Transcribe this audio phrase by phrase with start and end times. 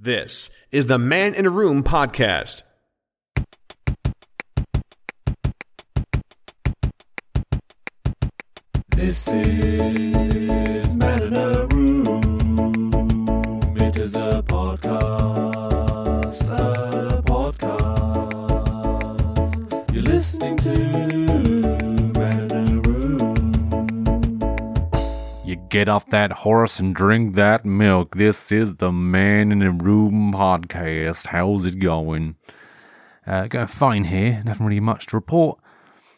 [0.00, 2.62] This is the Man in a Room podcast.
[8.90, 12.96] This is Man in a Room.
[13.76, 15.37] It is a podcast.
[25.78, 28.16] Get off that horse and drink that milk.
[28.16, 31.28] This is the Man in the Room podcast.
[31.28, 32.34] How's it going?
[33.24, 34.42] Uh, going fine here.
[34.44, 35.60] Nothing really much to report.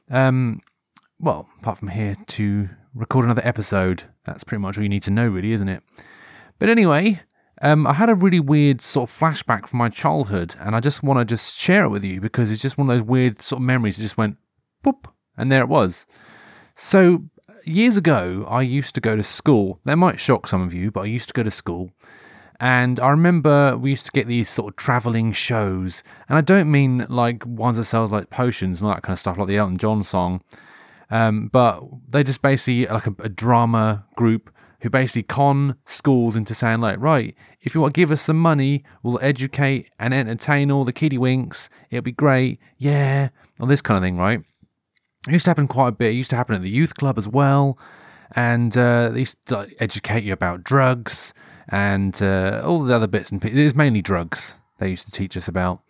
[0.09, 0.62] Um,
[1.18, 4.04] well, apart from here to record another episode.
[4.24, 5.82] That's pretty much all you need to know, really, isn't it?
[6.59, 7.20] But anyway,
[7.60, 11.02] um, I had a really weird sort of flashback from my childhood, and I just
[11.02, 13.60] want to just share it with you because it's just one of those weird sort
[13.60, 13.98] of memories.
[13.98, 14.38] It just went
[14.82, 15.04] boop,
[15.37, 16.06] and there it was.
[16.77, 17.24] So
[17.70, 19.80] years ago, I used to go to school.
[19.84, 21.91] That might shock some of you, but I used to go to school.
[22.60, 26.02] And I remember we used to get these sort of traveling shows.
[26.29, 29.18] And I don't mean like ones that sell like potions and all that kind of
[29.18, 30.43] stuff, like the Elton John song.
[31.10, 34.51] Um, but they just basically like a, a drama group
[34.82, 38.38] who basically con schools into saying like, right, if you want to give us some
[38.38, 41.68] money, we'll educate and entertain all the kiddie winks.
[41.91, 42.60] It'll be great.
[42.79, 43.30] Yeah.
[43.59, 44.41] All this kind of thing, right?
[45.29, 46.13] It used to happen quite a bit.
[46.13, 47.79] It used to happen at the youth club as well.
[48.32, 51.35] And uh, they used to educate you about drugs
[51.68, 53.59] and uh, all the other bits and pieces.
[53.59, 55.82] It was mainly drugs they used to teach us about.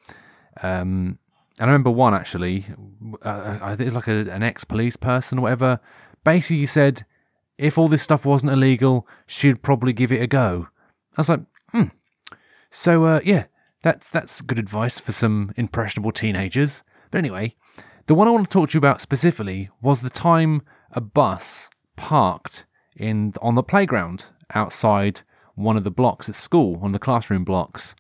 [0.62, 1.18] Um,
[1.58, 2.66] and I remember one actually,
[3.22, 5.78] uh, I think it's like a, an ex police person or whatever,
[6.24, 7.04] basically he said
[7.58, 10.68] if all this stuff wasn't illegal, she'd probably give it a go.
[11.16, 11.84] I was like, hmm.
[12.70, 13.44] So, uh, yeah,
[13.82, 16.82] that's, that's good advice for some impressionable teenagers.
[17.10, 17.54] But anyway,
[18.06, 20.62] the one I want to talk to you about specifically was the time
[20.92, 22.64] a bus parked
[22.96, 25.22] in on the playground outside
[25.54, 27.94] one of the blocks at school, one of the classroom blocks.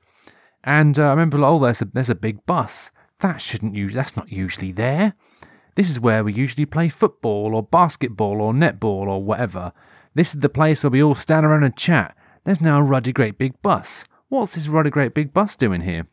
[0.64, 2.90] And uh, I remember, oh, there's a there's a big bus.
[3.20, 3.94] That shouldn't use.
[3.94, 5.14] That's not usually there.
[5.74, 9.72] This is where we usually play football or basketball or netball or whatever.
[10.14, 12.16] This is the place where we all stand around and chat.
[12.44, 14.04] There's now a ruddy great big bus.
[14.28, 16.06] What's this ruddy great big bus doing here?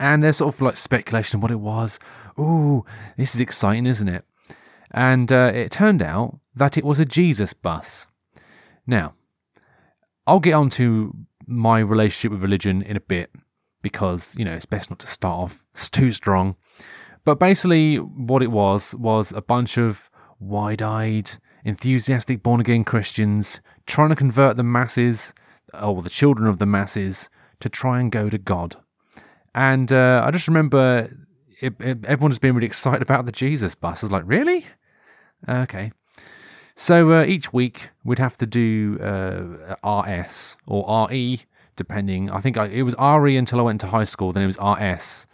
[0.00, 1.98] And there's sort of like speculation of what it was.
[2.38, 2.84] Ooh,
[3.16, 4.24] this is exciting, isn't it?
[4.90, 8.06] And uh, it turned out that it was a Jesus bus.
[8.86, 9.14] Now,
[10.26, 11.14] I'll get on to
[11.46, 13.30] my relationship with religion in a bit
[13.82, 16.56] because, you know, it's best not to start off it's too strong.
[17.24, 21.30] But basically, what it was was a bunch of wide eyed,
[21.64, 25.34] enthusiastic born again Christians trying to convert the masses,
[25.72, 27.28] or the children of the masses,
[27.60, 28.76] to try and go to God.
[29.54, 31.08] And uh, I just remember
[31.60, 34.02] it, it, everyone just being really excited about the Jesus bus.
[34.02, 34.66] I was like, really?
[35.48, 35.92] Okay.
[36.76, 41.42] So uh, each week we'd have to do uh, RS or RE,
[41.76, 42.30] depending.
[42.30, 44.32] I think I, it was RE until I went to high school.
[44.32, 45.26] Then it was RS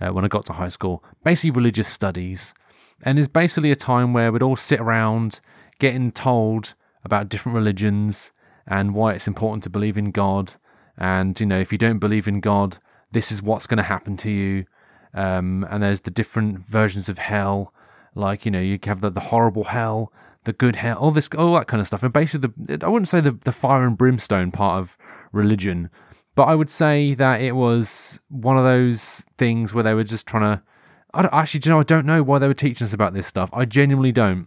[0.00, 1.04] uh, when I got to high school.
[1.24, 2.54] Basically, religious studies,
[3.02, 5.40] and it's basically a time where we'd all sit around
[5.78, 6.74] getting told
[7.04, 8.32] about different religions
[8.66, 10.54] and why it's important to believe in God.
[10.96, 12.78] And you know, if you don't believe in God,
[13.12, 14.66] this is what's going to happen to you.
[15.14, 17.72] Um, and there's the different versions of hell,
[18.14, 20.12] like you know, you have the, the horrible hell,
[20.44, 22.02] the good hell, all this, all that kind of stuff.
[22.02, 24.98] And basically, the I wouldn't say the the fire and brimstone part of
[25.32, 25.90] religion,
[26.34, 30.26] but I would say that it was one of those things where they were just
[30.26, 30.62] trying to.
[31.14, 33.50] I actually, you know, I don't know why they were teaching us about this stuff.
[33.54, 34.46] I genuinely don't.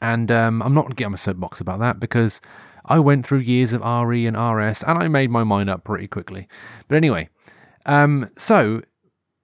[0.00, 2.40] And um, I'm not going to get on my soapbox about that because
[2.84, 6.06] I went through years of RE and RS and I made my mind up pretty
[6.08, 6.46] quickly.
[6.88, 7.28] But anyway,
[7.86, 8.82] um, so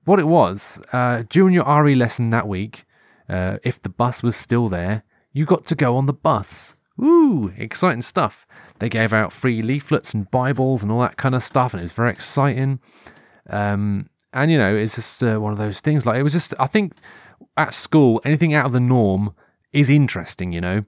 [0.04, 2.84] what it was uh, during your RE lesson that week,
[3.28, 6.74] uh, if the bus was still there, you got to go on the bus.
[6.96, 8.46] Woo, exciting stuff.
[8.78, 11.84] They gave out free leaflets and Bibles and all that kind of stuff, and it
[11.84, 12.80] was very exciting.
[13.50, 16.06] Um, and you know, it's just uh, one of those things.
[16.06, 16.94] Like it was just, I think
[17.56, 19.34] at school, anything out of the norm
[19.72, 20.52] is interesting.
[20.52, 20.84] You know,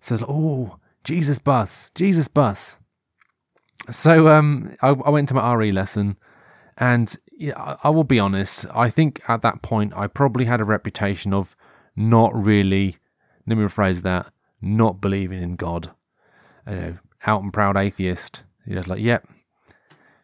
[0.00, 2.78] so it's like, oh, Jesus bus, Jesus bus.
[3.90, 6.16] So um, I, I went to my RE lesson,
[6.78, 8.66] and yeah, I, I will be honest.
[8.74, 11.56] I think at that point, I probably had a reputation of
[11.96, 12.98] not really.
[13.46, 14.30] Let me rephrase that:
[14.60, 15.90] not believing in God.
[16.68, 18.44] You know, out and proud atheist.
[18.66, 19.26] You know, like, yep.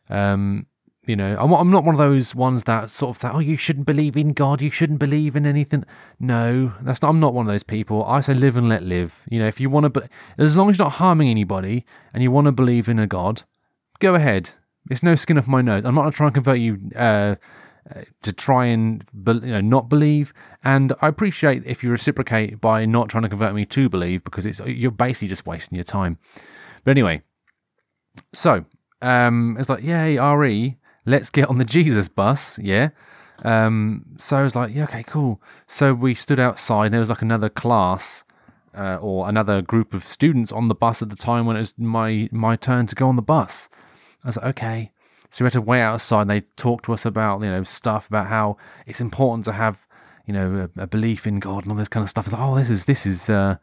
[0.08, 0.66] Um,
[1.08, 3.56] you know, I'm, I'm not one of those ones that sort of say, "Oh, you
[3.56, 4.60] shouldn't believe in God.
[4.60, 5.84] You shouldn't believe in anything."
[6.20, 7.08] No, that's not.
[7.08, 8.04] I'm not one of those people.
[8.04, 9.24] I say, live and let live.
[9.30, 10.06] You know, if you want to, be,
[10.36, 13.42] as long as you're not harming anybody and you want to believe in a God,
[14.00, 14.50] go ahead.
[14.90, 15.84] It's no skin off my nose.
[15.84, 17.36] I'm not going to try and convert you uh,
[17.94, 20.32] uh, to try and you know not believe.
[20.64, 24.46] And I appreciate if you reciprocate by not trying to convert me to believe because
[24.46, 26.18] it's you're basically just wasting your time.
[26.84, 27.22] But anyway,
[28.34, 28.64] so
[29.02, 30.76] um, it's like, yay, RE,
[31.06, 32.90] let's get on the Jesus bus, yeah.
[33.44, 35.40] Um, so I was like, yeah, okay, cool.
[35.66, 36.86] So we stood outside.
[36.86, 38.24] And there was like another class
[38.76, 41.74] uh, or another group of students on the bus at the time when it was
[41.78, 43.68] my my turn to go on the bus.
[44.24, 44.92] I was like, okay.
[45.30, 46.22] So we had to wait outside.
[46.22, 48.56] And they talked to us about you know stuff about how
[48.86, 49.86] it's important to have
[50.26, 52.26] you know a, a belief in God and all this kind of stuff.
[52.26, 53.56] It's like, oh, this is this is uh,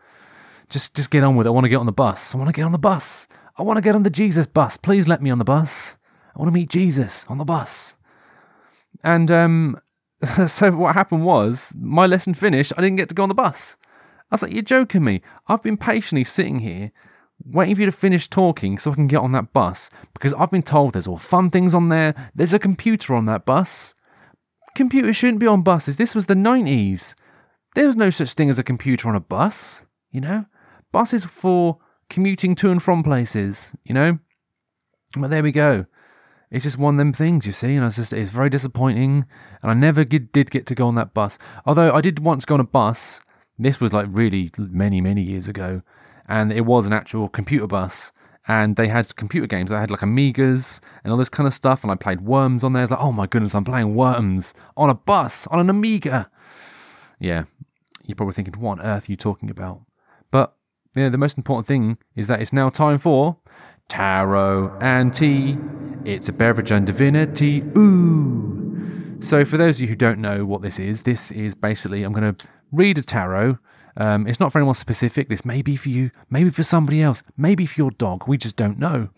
[0.69, 1.49] just just get on with it.
[1.49, 2.33] I want to get on the bus.
[2.33, 3.27] I want to get on the bus.
[3.57, 4.77] I want to get on the Jesus bus.
[4.77, 5.97] Please let me on the bus.
[6.35, 7.95] I want to meet Jesus on the bus.
[9.03, 9.79] And um,
[10.47, 12.73] so what happened was my lesson finished.
[12.77, 13.77] I didn't get to go on the bus.
[14.31, 15.21] I was like, "You're joking me?
[15.47, 16.91] I've been patiently sitting here."
[17.45, 20.49] Waiting for you to finish talking so I can get on that bus because I've
[20.49, 22.31] been told there's all fun things on there.
[22.33, 23.93] There's a computer on that bus.
[24.73, 25.97] Computers shouldn't be on buses.
[25.97, 27.13] This was the 90s.
[27.75, 30.45] There was no such thing as a computer on a bus, you know?
[30.91, 31.77] Buses for
[32.09, 34.17] commuting to and from places, you know?
[35.15, 35.85] But there we go.
[36.51, 39.25] It's just one of them things, you see, and it's just it's very disappointing.
[39.61, 41.37] And I never get, did get to go on that bus.
[41.65, 43.21] Although I did once go on a bus.
[43.57, 45.81] This was like really many, many years ago,
[46.27, 48.11] and it was an actual computer bus.
[48.47, 49.71] And they had computer games.
[49.71, 51.81] They had like Amigas and all this kind of stuff.
[51.81, 52.83] And I played Worms on there.
[52.83, 56.29] It's like, oh my goodness, I'm playing Worms on a bus on an Amiga.
[57.19, 57.45] Yeah,
[58.03, 59.81] you're probably thinking, what on earth are you talking about?
[60.29, 60.55] But
[60.93, 63.37] the most important thing is that it's now time for
[63.87, 65.57] tarot and tea.
[66.05, 67.61] It's a beverage and divinity.
[67.77, 69.17] Ooh.
[69.19, 72.13] So, for those of you who don't know what this is, this is basically I'm
[72.13, 73.57] going to read a tarot.
[73.97, 75.29] Um, it's not for anyone specific.
[75.29, 78.27] This may be for you, maybe for somebody else, maybe for your dog.
[78.27, 79.09] We just don't know.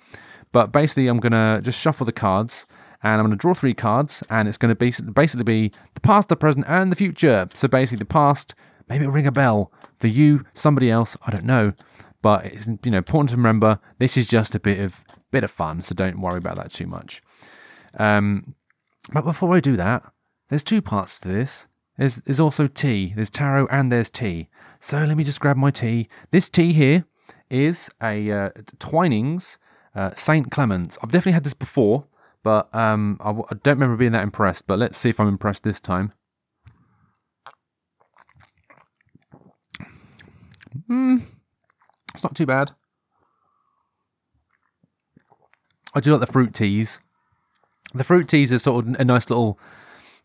[0.52, 2.68] But basically, I'm going to just shuffle the cards
[3.04, 6.30] and I'm going to draw three cards, and it's going to basically be the past,
[6.30, 7.48] the present, and the future.
[7.54, 8.56] So basically, the past,
[8.90, 11.74] maybe it'll ring a bell for you, somebody else, I don't know.
[12.22, 15.52] But it's you know important to remember this is just a bit of bit of
[15.52, 17.22] fun, so don't worry about that too much.
[17.98, 18.56] Um,
[19.14, 20.04] but before I do that,
[20.50, 21.68] there's two parts to this.
[21.98, 23.14] There's there's also tea.
[23.16, 24.50] There's tarot and there's tea.
[24.80, 26.08] So let me just grab my tea.
[26.32, 27.06] This tea here
[27.50, 29.58] is a uh, Twinings
[29.96, 30.98] uh, Saint Clements.
[31.02, 32.06] I've definitely had this before,
[32.44, 34.68] but um, I, w- I don't remember being that impressed.
[34.68, 36.14] But let's see if I'm impressed this time.
[40.88, 41.18] Hmm,
[42.14, 42.72] it's not too bad.
[45.94, 47.00] I do like the fruit teas.
[47.94, 49.58] The fruit teas are sort of a nice little,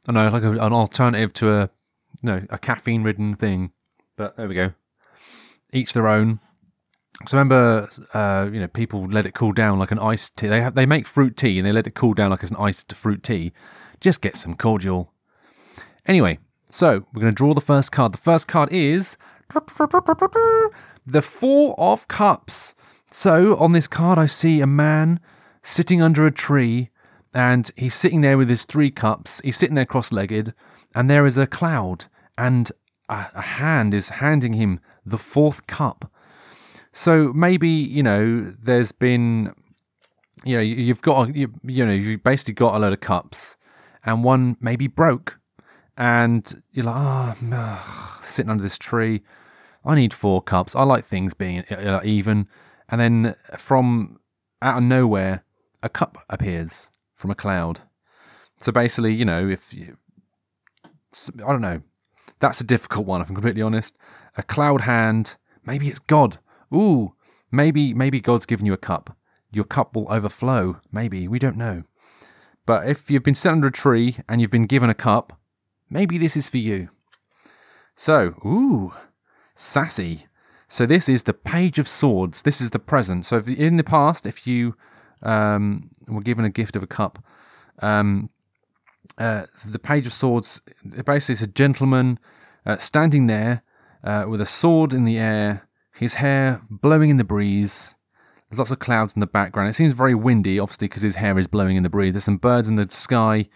[0.06, 1.70] I don't know, like a, an alternative to a,
[2.22, 3.72] you know, a caffeine-ridden thing.
[4.16, 4.72] But there we go.
[5.72, 6.40] Each their own.
[7.26, 10.48] So remember, uh, you know, people let it cool down like an iced tea.
[10.48, 12.56] They have, they make fruit tea and they let it cool down like it's an
[12.58, 13.52] iced fruit tea.
[14.00, 15.12] Just get some cordial.
[16.06, 16.38] Anyway,
[16.70, 18.12] so we're going to draw the first card.
[18.12, 19.16] The first card is
[21.06, 22.74] the Four of Cups.
[23.10, 25.20] So on this card, I see a man
[25.62, 26.90] sitting under a tree,
[27.34, 29.40] and he's sitting there with his three cups.
[29.44, 30.54] He's sitting there cross-legged,
[30.94, 32.06] and there is a cloud,
[32.36, 32.72] and
[33.34, 36.10] a, hand is handing him the fourth cup.
[36.92, 39.54] So maybe you know there's been,
[40.44, 43.56] you know, you've got you, you know you've basically got a load of cups,
[44.04, 45.38] and one maybe broke,
[45.96, 49.22] and you're like, ah, sitting under this tree.
[49.84, 50.76] I need four cups.
[50.76, 52.46] I like things being uh, even.
[52.88, 54.20] And then from
[54.60, 55.44] out of nowhere,
[55.82, 57.80] a cup appears from a cloud.
[58.58, 59.96] So basically, you know, if you,
[60.84, 61.82] I don't know,
[62.42, 63.22] that's a difficult one.
[63.22, 63.96] If I'm completely honest,
[64.36, 65.36] a cloud hand.
[65.64, 66.38] Maybe it's God.
[66.74, 67.14] Ooh,
[67.52, 69.16] maybe maybe God's given you a cup.
[69.52, 70.80] Your cup will overflow.
[70.90, 71.84] Maybe we don't know.
[72.66, 75.38] But if you've been set under a tree and you've been given a cup,
[75.88, 76.88] maybe this is for you.
[77.94, 78.92] So, ooh,
[79.54, 80.26] sassy.
[80.68, 82.42] So this is the Page of Swords.
[82.42, 83.24] This is the present.
[83.24, 84.74] So if, in the past, if you
[85.22, 87.22] um, were given a gift of a cup,
[87.80, 88.30] um,
[89.18, 90.60] uh, the Page of Swords
[91.04, 92.18] basically is a gentleman
[92.64, 93.62] uh, standing there
[94.04, 97.94] uh, with a sword in the air, his hair blowing in the breeze.
[98.48, 99.70] There's lots of clouds in the background.
[99.70, 102.14] It seems very windy, obviously, because his hair is blowing in the breeze.
[102.14, 103.48] There's some birds in the sky.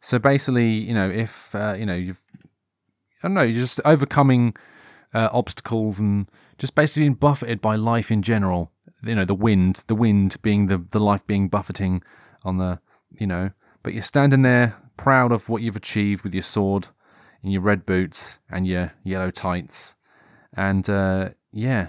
[0.00, 2.20] So basically, you know, if uh, you know you've,
[3.22, 4.54] I don't know, you're just overcoming
[5.12, 8.72] uh, obstacles and just basically being buffeted by life in general.
[9.02, 12.02] You know, the wind, the wind being the the life being buffeting
[12.42, 12.80] on the,
[13.18, 13.50] you know,
[13.82, 16.88] but you're standing there proud of what you've achieved with your sword
[17.42, 19.94] and your red boots and your yellow tights,
[20.54, 21.88] and uh, yeah.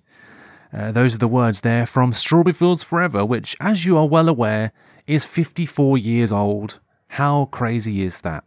[0.72, 4.28] Uh, those are the words there from Strawberry Fields Forever, which, as you are well
[4.28, 4.72] aware,
[5.06, 6.80] is 54 years old.
[7.08, 8.44] How crazy is that?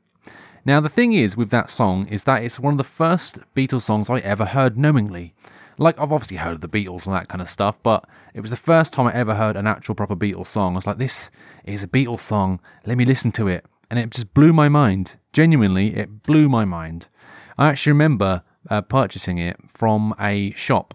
[0.63, 3.81] Now, the thing is with that song is that it's one of the first Beatles
[3.81, 5.33] songs I ever heard knowingly.
[5.79, 8.51] Like, I've obviously heard of the Beatles and that kind of stuff, but it was
[8.51, 10.73] the first time I ever heard an actual proper Beatles song.
[10.73, 11.31] I was like, this
[11.65, 12.59] is a Beatles song.
[12.85, 13.65] Let me listen to it.
[13.89, 15.15] And it just blew my mind.
[15.33, 17.07] Genuinely, it blew my mind.
[17.57, 20.93] I actually remember uh, purchasing it from a shop.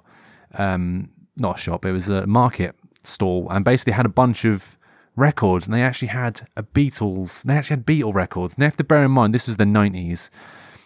[0.55, 4.77] Um, not a shop, it was a market stall, and basically had a bunch of
[5.15, 5.67] records.
[5.67, 8.59] And they actually had a Beatles, they actually had Beatle records.
[8.59, 10.31] Now, you have to bear in mind, this was the 90s.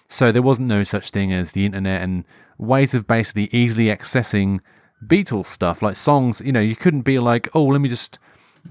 [0.09, 2.25] So there wasn't no such thing as the internet and
[2.59, 4.61] ways of basically easily accessing
[5.07, 6.43] Beatles stuff, like songs.
[6.45, 8.19] You know, you couldn't be like, oh, let me just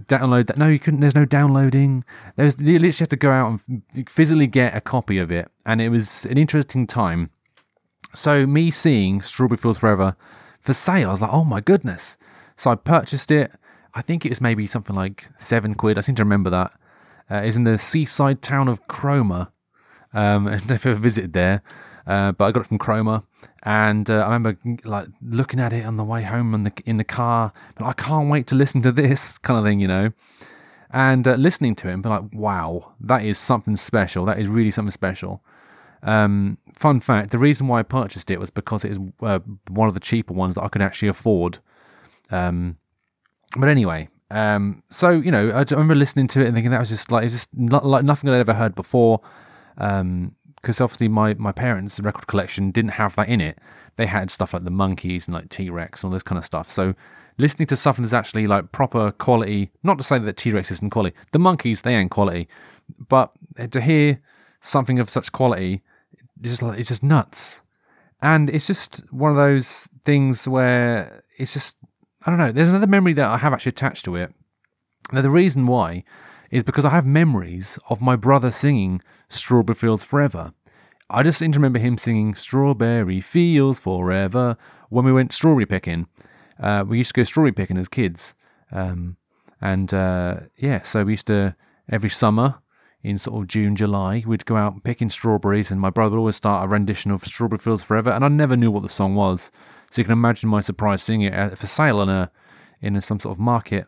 [0.06, 0.58] download that.
[0.58, 1.00] No, you couldn't.
[1.00, 2.04] There's no downloading.
[2.36, 5.82] There's you literally have to go out and physically get a copy of it, and
[5.82, 7.32] it was an interesting time.
[8.16, 10.16] So me seeing Strawberry Fields Forever
[10.62, 12.18] for sale, I was like, oh my goodness.
[12.56, 13.52] So I purchased it.
[13.94, 15.98] I think it was maybe something like seven quid.
[15.98, 16.72] I seem to remember that.
[17.32, 19.50] Uh, it's in the seaside town of Cromer.
[20.14, 21.62] Um, I don't know if ever visited there,
[22.08, 23.24] uh, but I got it from Cromer,
[23.64, 26.98] and uh, I remember like looking at it on the way home in the in
[26.98, 27.54] the car.
[27.76, 30.12] But I can't wait to listen to this kind of thing, you know.
[30.92, 34.26] And uh, listening to him, but like, wow, that is something special.
[34.26, 35.44] That is really something special.
[36.04, 39.40] Um, fun fact: the reason why I purchased it was because it is uh,
[39.70, 41.60] one of the cheaper ones that I could actually afford.
[42.32, 42.78] Um,
[43.58, 46.80] but anyway, um, so you know, I, I remember listening to it and thinking that
[46.80, 49.22] was just like just not like nothing I'd ever heard before.
[49.78, 53.60] Um, because obviously my my parents' record collection didn't have that in it.
[53.96, 56.46] They had stuff like the Monkees and like T Rex and all this kind of
[56.46, 56.70] stuff.
[56.70, 56.96] So
[57.38, 60.92] listening to something that's actually like proper quality, not to say that T Rex isn't
[60.92, 62.48] quality, the Monkees they ain't quality,
[63.08, 63.32] but
[63.72, 64.22] to hear
[64.62, 65.82] something of such quality,
[66.40, 67.62] it's just like it's just nuts.
[68.22, 71.78] And it's just one of those things where it's just
[72.26, 72.52] I don't know.
[72.52, 74.34] There's another memory that I have actually attached to it.
[75.12, 76.04] Now the reason why
[76.52, 80.54] is because I have memories of my brother singing Strawberry Fields Forever.
[81.10, 84.58] I just seem to remember him singing Strawberry Fields Forever
[84.90, 86.08] when we went strawberry picking.
[86.60, 88.36] Uh, we used to go strawberry picking as kids.
[88.72, 89.18] Um,
[89.62, 91.56] and uh, yeah, so we used to,
[91.90, 92.60] every summer
[93.04, 96.36] in sort of June, July, we'd go out picking strawberries, and my brother would always
[96.36, 99.52] start a rendition of Strawberry Fields Forever, and I never knew what the song was.
[99.90, 102.32] So you can imagine my surprise seeing it uh, for sale in a
[102.82, 103.88] in a, some sort of market,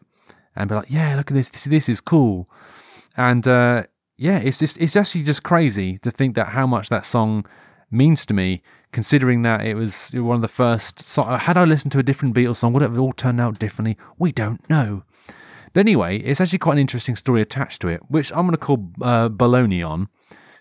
[0.55, 1.49] and be like, "Yeah, look at this!
[1.49, 2.49] This, this is cool."
[3.17, 3.83] And uh,
[4.17, 7.45] yeah, it's just it's actually just crazy to think that how much that song
[7.91, 8.63] means to me,
[8.93, 11.07] considering that it was one of the first.
[11.07, 13.59] So had I listened to a different Beatles song, would it have all turned out
[13.59, 13.97] differently?
[14.17, 15.03] We don't know.
[15.73, 18.57] But anyway, it's actually quite an interesting story attached to it, which I'm going to
[18.57, 20.09] call uh, Baloney on.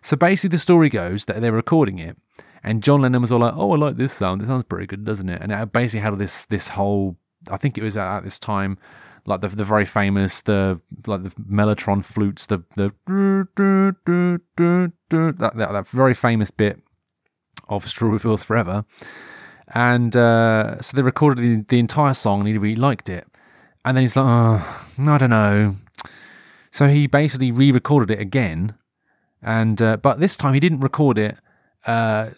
[0.02, 2.16] So basically, the story goes that they're recording it,
[2.62, 4.42] and John Lennon was all like, "Oh, I like this sound.
[4.42, 7.16] It sounds pretty good, doesn't it?" And it basically had this this whole.
[7.50, 8.78] I think it was at this time,
[9.26, 12.92] like the the very famous the like the Mellotron flutes, the the
[15.10, 16.80] that that, that very famous bit
[17.68, 18.84] of Strawberry Fields Forever,
[19.68, 23.26] and uh, so they recorded the, the entire song, and he really liked it.
[23.84, 25.76] And then he's like, "Oh, I don't know."
[26.70, 28.74] So he basically re-recorded it again,
[29.42, 31.36] and uh, but this time he didn't record it
[31.86, 32.30] uh,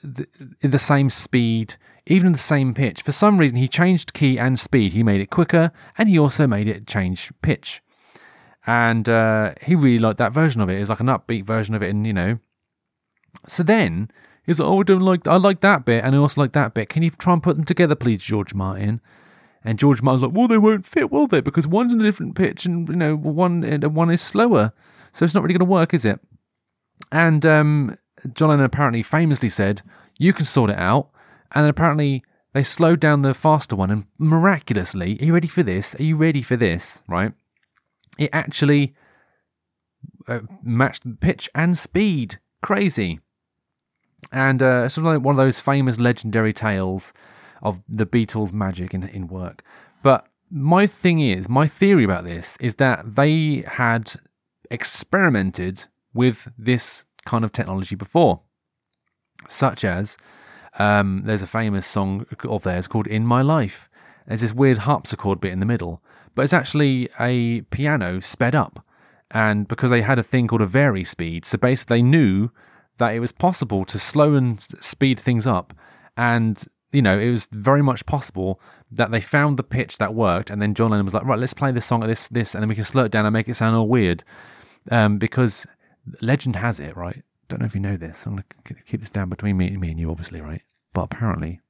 [0.61, 1.75] in the same speed,
[2.07, 3.03] even in the same pitch.
[3.03, 4.93] For some reason, he changed key and speed.
[4.93, 7.83] He made it quicker, and he also made it change pitch.
[8.67, 10.81] And uh, he really liked that version of it.
[10.81, 12.39] It's like an upbeat version of it, and you know.
[13.49, 14.11] So then
[14.45, 15.27] he's like, "Oh, I don't like.
[15.27, 16.89] I like that bit, and I also like that bit.
[16.89, 19.01] Can you try and put them together, please, George Martin?"
[19.64, 21.40] And George Martin's like, "Well, they won't fit, will they?
[21.40, 23.62] Because one's in a different pitch, and you know, one
[23.95, 24.73] one is slower,
[25.12, 26.21] so it's not really going to work, is it?"
[27.11, 27.99] And um,
[28.35, 29.83] John Lennon apparently famously said,
[30.19, 31.11] "You can sort it out."
[31.54, 35.95] And apparently they slowed down the faster one, and miraculously, are you ready for this?
[35.97, 37.02] Are you ready for this?
[37.07, 37.33] Right?
[38.19, 38.95] It actually
[40.28, 42.38] uh, matched pitch and speed.
[42.62, 43.21] Crazy.
[44.31, 47.12] And uh, it's sort of like one of those famous legendary tales
[47.62, 49.62] of the Beatles' magic in, in work.
[50.02, 54.12] But my thing is, my theory about this is that they had
[54.71, 58.40] experimented with this kind of technology before,
[59.49, 60.16] such as
[60.78, 63.88] um, there's a famous song of theirs called In My Life.
[64.26, 66.02] There's this weird harpsichord bit in the middle,
[66.35, 68.85] but it's actually a piano sped up.
[69.31, 72.50] And because they had a thing called a varispeed, so basically they knew
[72.99, 75.73] that it was possible to slow and speed things up.
[76.16, 76.62] And,
[76.93, 80.51] you know, it was very much possible that they found the pitch that worked.
[80.51, 82.63] And then John Lennon was like, right, let's play this song at this, this, and
[82.63, 84.23] then we can slow it down and make it sound all weird.
[84.91, 85.67] Um, because
[86.21, 87.23] legend has it, right?
[87.49, 88.27] Don't know if you know this.
[88.27, 90.63] I'm to keep this down between me, me and you, obviously, right?
[90.93, 91.61] But apparently,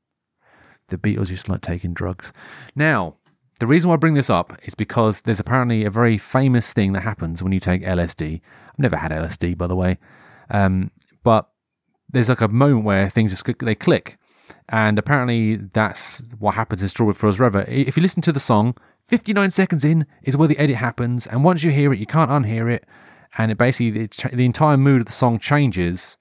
[0.89, 2.33] the Beatles used to like taking drugs.
[2.75, 3.17] Now,
[3.61, 6.93] the reason why I bring this up is because there's apparently a very famous thing
[6.93, 8.41] that happens when you take LSD.
[8.69, 9.99] I've never had LSD, by the way,
[10.51, 10.91] um,
[11.23, 11.49] but
[12.11, 14.19] there's like a moment where things just they click,
[14.69, 17.65] and apparently that's what happens in Strawberry Fields Forever.
[17.69, 18.77] If you listen to the song,
[19.09, 22.31] 59 seconds in is where the edit happens, and once you hear it, you can't
[22.31, 22.87] unhear it,
[23.39, 26.17] and it basically the entire mood of the song changes,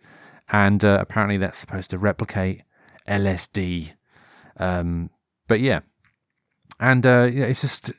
[0.49, 2.63] and uh, apparently that's supposed to replicate
[3.07, 3.91] LSD.
[4.57, 5.09] Um,
[5.47, 5.81] but yeah,
[6.79, 7.93] and uh, yeah, it's just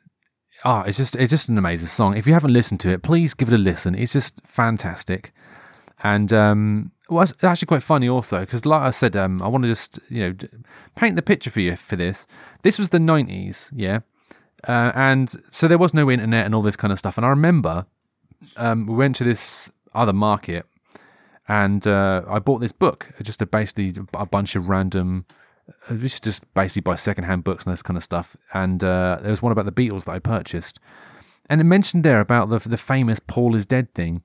[0.64, 2.16] ah, it's just it's just an amazing song.
[2.16, 3.94] If you haven't listened to it, please give it a listen.
[3.94, 5.32] It's just fantastic,
[6.02, 9.64] and um, well, it's actually quite funny also because, like I said, um, I want
[9.64, 10.48] to just you know
[10.96, 12.26] paint the picture for you for this.
[12.62, 14.00] This was the nineties, yeah,
[14.66, 17.16] uh, and so there was no internet and all this kind of stuff.
[17.16, 17.86] And I remember
[18.56, 20.66] um, we went to this other market
[21.48, 25.26] and uh, I bought this book, just a basically a bunch of random,
[25.68, 28.36] uh, this is just basically buy secondhand books and this kind of stuff.
[28.54, 30.78] And uh, there was one about the Beatles that I purchased,
[31.50, 34.22] and it mentioned there about the the famous Paul is dead thing.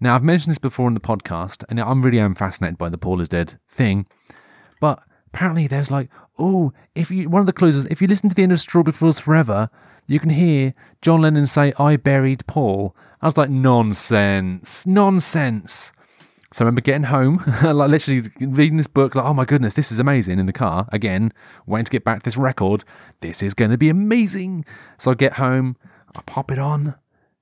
[0.00, 2.98] Now I've mentioned this before in the podcast, and I'm really am fascinated by the
[2.98, 4.06] Paul is dead thing,
[4.80, 8.28] but apparently there's like, oh, if you one of the clues is if you listen
[8.28, 9.70] to the end of Strawberry Fields Forever,
[10.06, 15.92] you can hear John Lennon say, "I buried Paul." I was like, nonsense, nonsense.
[16.52, 19.90] So I remember getting home, like literally reading this book, like, oh my goodness, this
[19.90, 20.88] is amazing in the car.
[20.92, 21.32] Again,
[21.66, 22.84] waiting to get back to this record.
[23.20, 24.64] This is going to be amazing.
[24.98, 25.76] So I get home,
[26.14, 26.94] I pop it on,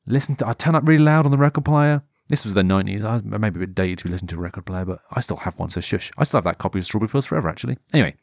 [0.06, 2.02] listen to, I turn up really loud on the record player.
[2.28, 3.04] This was the 90s.
[3.04, 5.58] I maybe a bit dated to listen to a record player, but I still have
[5.58, 6.10] one, so shush.
[6.16, 7.76] I still have that copy of Strawberry Fields Forever, actually.
[7.92, 8.14] Anyway,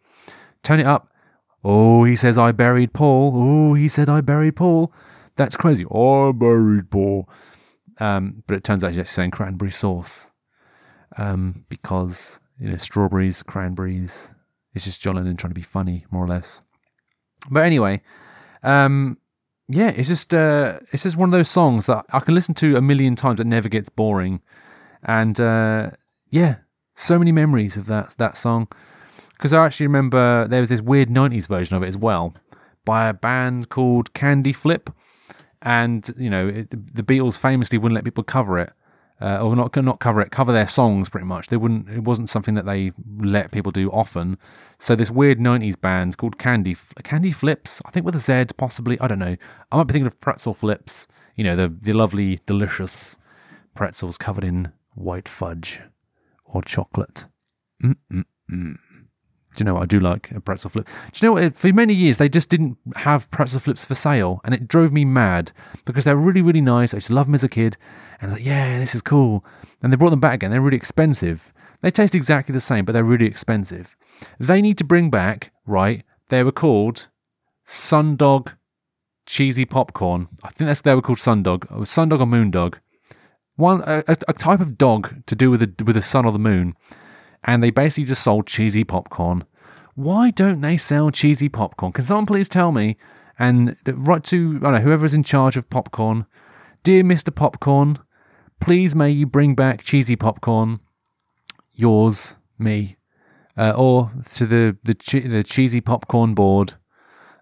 [0.63, 1.09] turn it up.
[1.63, 3.33] Oh, he says I buried Paul.
[3.35, 4.91] Oh, he said I buried Paul.
[5.35, 5.85] That's crazy.
[5.85, 7.29] I buried Paul.
[7.99, 10.27] Um, but it turns out he's actually saying cranberry sauce
[11.17, 14.31] um, because you know strawberries, cranberries.
[14.73, 16.61] It's just John Lennon trying to be funny, more or less.
[17.49, 18.01] But anyway,
[18.63, 19.17] um,
[19.71, 22.75] yeah, it's just uh, it's just one of those songs that I can listen to
[22.75, 23.39] a million times.
[23.39, 24.41] It never gets boring,
[25.03, 25.91] and uh,
[26.29, 26.57] yeah,
[26.95, 28.67] so many memories of that that song.
[29.29, 32.35] Because I actually remember there was this weird '90s version of it as well
[32.85, 34.89] by a band called Candy Flip,
[35.61, 38.73] and you know it, the Beatles famously wouldn't let people cover it
[39.21, 41.47] uh, or not not cover it, cover their songs pretty much.
[41.47, 41.89] They wouldn't.
[41.89, 44.37] It wasn't something that they let people do often.
[44.79, 48.99] So this weird '90s band called Candy Candy Flips, I think with a Z, possibly.
[48.99, 49.37] I don't know.
[49.71, 51.07] I might be thinking of Pretzel Flips.
[51.35, 53.17] You know the the lovely, delicious
[53.75, 55.81] pretzels covered in white fudge
[56.45, 57.25] or chocolate.
[57.83, 58.77] Mm-mm-mm.
[59.55, 60.85] Do you know what I do like a pretzel flip?
[60.85, 61.55] Do you know what?
[61.55, 65.03] For many years, they just didn't have pretzel flips for sale, and it drove me
[65.03, 65.51] mad
[65.85, 66.93] because they're really, really nice.
[66.93, 67.75] I used to love them as a kid,
[68.19, 69.43] and I was like, yeah, this is cool.
[69.83, 70.51] And they brought them back again.
[70.51, 71.51] They're really expensive.
[71.81, 73.95] They taste exactly the same, but they're really expensive.
[74.39, 76.03] They need to bring back, right?
[76.29, 77.09] They were called
[77.67, 78.53] Sundog
[79.25, 80.27] cheesy popcorn.
[80.43, 82.75] I think that's they were called Sundog, oh, or Sundog or Moondog.
[83.55, 86.31] One a, a, a type of dog to do with the with the sun or
[86.31, 86.75] the moon
[87.43, 89.43] and they basically just sold cheesy popcorn.
[89.95, 91.91] Why don't they sell cheesy popcorn?
[91.91, 92.97] Can someone please tell me?
[93.37, 96.25] And write to I don't know whoever's in charge of popcorn,
[96.83, 97.99] dear Mister Popcorn,
[98.59, 100.79] please may you bring back cheesy popcorn.
[101.73, 102.97] Yours, me.
[103.57, 104.93] uh, or to the the,
[105.27, 106.73] the cheesy popcorn board,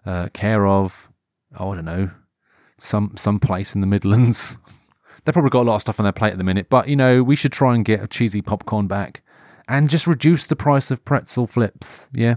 [0.06, 1.08] uh, care of
[1.58, 2.10] oh, I don't know
[2.78, 4.58] some some place in the Midlands.
[5.24, 6.96] They've probably got a lot of stuff on their plate at the minute, but you
[6.96, 9.22] know we should try and get a cheesy popcorn back,
[9.68, 12.08] and just reduce the price of pretzel flips.
[12.12, 12.36] Yeah,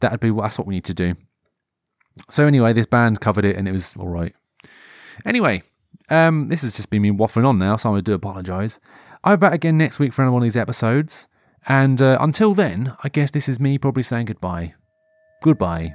[0.00, 1.14] that'd be that's what we need to do.
[2.30, 4.34] So anyway, this band covered it, and it was all right.
[5.24, 5.62] Anyway,
[6.10, 8.78] um, this has just been me waffling on now, so I do apologise.
[9.24, 11.26] I'll be back again next week for another one of these episodes.
[11.66, 14.74] And uh, until then, I guess this is me probably saying goodbye.
[15.42, 15.94] Goodbye.